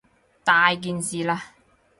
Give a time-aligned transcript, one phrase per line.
[0.43, 1.39] 大件事喇！